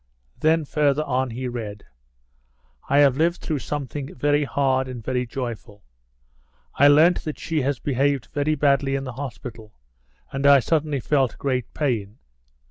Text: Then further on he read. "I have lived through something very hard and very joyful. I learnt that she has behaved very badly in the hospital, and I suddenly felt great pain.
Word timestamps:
Then 0.39 0.65
further 0.65 1.03
on 1.03 1.29
he 1.29 1.47
read. 1.47 1.83
"I 2.89 2.97
have 3.01 3.17
lived 3.17 3.39
through 3.39 3.59
something 3.59 4.15
very 4.15 4.45
hard 4.45 4.87
and 4.87 5.03
very 5.05 5.27
joyful. 5.27 5.83
I 6.73 6.87
learnt 6.87 7.23
that 7.23 7.37
she 7.37 7.61
has 7.61 7.77
behaved 7.77 8.29
very 8.33 8.55
badly 8.55 8.95
in 8.95 9.03
the 9.03 9.13
hospital, 9.13 9.75
and 10.31 10.47
I 10.47 10.59
suddenly 10.59 11.01
felt 11.01 11.37
great 11.37 11.71
pain. 11.75 12.17